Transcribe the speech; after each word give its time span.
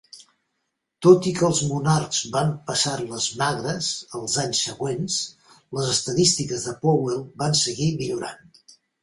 Tot 1.05 1.25
i 1.31 1.33
que 1.39 1.43
els 1.49 1.59
Monarchs 1.71 2.21
van 2.35 2.49
passar-les 2.69 3.27
magres 3.41 3.91
els 4.21 4.39
anys 4.45 4.63
següents, 4.71 5.19
les 5.81 5.93
estadístiques 5.93 6.67
de 6.71 6.75
Powell 6.87 7.23
van 7.45 7.57
seguir 7.63 7.93
millorant. 8.03 8.51